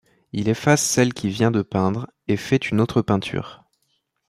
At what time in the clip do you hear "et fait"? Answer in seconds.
2.27-2.71